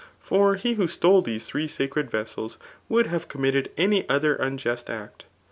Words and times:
For 0.19 0.55
he 0.55 0.73
who 0.73 0.87
stole 0.87 1.21
these 1.21 1.45
three 1.47 1.67
sacred 1.67 2.09
vessels, 2.09 2.57
would 2.89 3.05
have 3.05 3.27
committed 3.27 3.69
any 3.77 4.09
other 4.09 4.33
unjust 4.35 4.89
act. 4.89 5.25